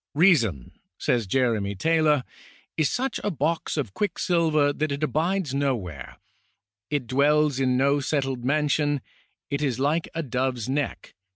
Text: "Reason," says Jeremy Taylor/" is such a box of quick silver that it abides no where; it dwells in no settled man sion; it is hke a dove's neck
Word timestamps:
"Reason," 0.16 0.72
says 0.98 1.28
Jeremy 1.28 1.76
Taylor/" 1.76 2.24
is 2.76 2.90
such 2.90 3.20
a 3.22 3.30
box 3.30 3.76
of 3.76 3.94
quick 3.94 4.18
silver 4.18 4.72
that 4.72 4.90
it 4.90 5.04
abides 5.04 5.54
no 5.54 5.76
where; 5.76 6.16
it 6.90 7.06
dwells 7.06 7.60
in 7.60 7.76
no 7.76 8.00
settled 8.00 8.44
man 8.44 8.66
sion; 8.66 9.00
it 9.48 9.62
is 9.62 9.78
hke 9.78 10.08
a 10.12 10.24
dove's 10.24 10.68
neck 10.68 11.14